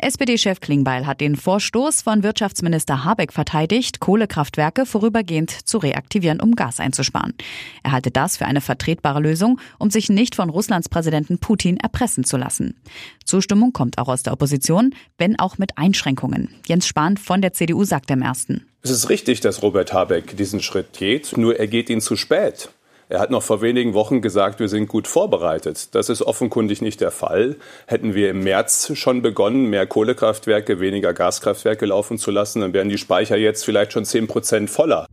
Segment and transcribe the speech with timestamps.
[0.00, 6.78] SPD-Chef Klingbeil hat den Vorstoß von Wirtschaftsminister Habeck verteidigt, Kohlekraftwerke vorübergehend zu reaktivieren, um Gas
[6.78, 7.34] einzusparen.
[7.82, 12.22] Er halte das für eine vertretbare Lösung, um sich nicht von Russlands Präsidenten Putin erpressen
[12.22, 12.76] zu lassen.
[13.24, 16.48] Zustimmung kommt auch aus der Opposition, wenn auch mit Einschränkungen.
[16.68, 18.68] Jens Spahn von der CDU sagt im ersten.
[18.82, 22.68] Es ist richtig, dass Robert Habeck diesen Schritt geht, nur er geht ihn zu spät.
[23.10, 25.94] Er hat noch vor wenigen Wochen gesagt, wir sind gut vorbereitet.
[25.94, 27.56] Das ist offenkundig nicht der Fall.
[27.86, 32.90] Hätten wir im März schon begonnen, mehr Kohlekraftwerke, weniger Gaskraftwerke laufen zu lassen, dann wären
[32.90, 35.06] die Speicher jetzt vielleicht schon 10 Prozent voller.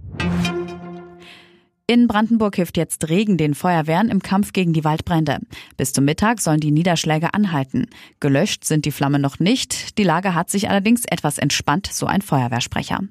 [1.87, 5.37] In Brandenburg hilft jetzt Regen den Feuerwehren im Kampf gegen die Waldbrände.
[5.77, 7.87] Bis zum Mittag sollen die Niederschläge anhalten.
[8.19, 9.97] Gelöscht sind die Flammen noch nicht.
[9.99, 13.01] Die Lage hat sich allerdings etwas entspannt, so ein Feuerwehrsprecher.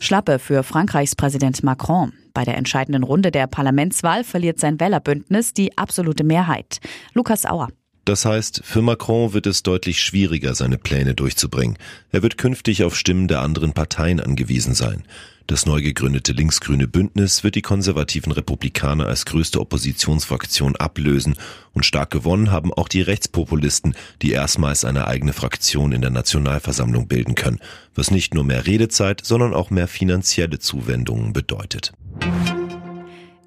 [0.00, 2.12] Schlappe für Frankreichs Präsident Macron.
[2.34, 6.80] Bei der entscheidenden Runde der Parlamentswahl verliert sein Wählerbündnis die absolute Mehrheit.
[7.14, 7.68] Lukas Auer.
[8.04, 11.78] Das heißt, für Macron wird es deutlich schwieriger, seine Pläne durchzubringen.
[12.10, 15.04] Er wird künftig auf Stimmen der anderen Parteien angewiesen sein.
[15.46, 21.34] Das neu gegründete linksgrüne Bündnis wird die konservativen Republikaner als größte Oppositionsfraktion ablösen
[21.74, 27.08] und stark gewonnen haben auch die Rechtspopulisten, die erstmals eine eigene Fraktion in der Nationalversammlung
[27.08, 27.60] bilden können,
[27.94, 31.92] was nicht nur mehr Redezeit, sondern auch mehr finanzielle Zuwendungen bedeutet.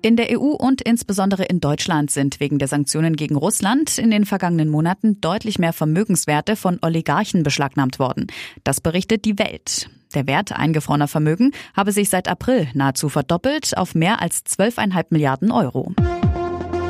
[0.04, 4.26] In der EU und insbesondere in Deutschland sind wegen der Sanktionen gegen Russland in den
[4.26, 8.28] vergangenen Monaten deutlich mehr Vermögenswerte von Oligarchen beschlagnahmt worden.
[8.64, 9.90] Das berichtet die Welt.
[10.14, 15.52] Der Wert eingefrorener Vermögen habe sich seit April nahezu verdoppelt auf mehr als 12,5 Milliarden
[15.52, 15.94] Euro.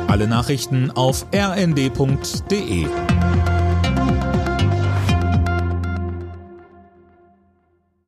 [0.06, 2.86] Alle Nachrichten auf rnd.de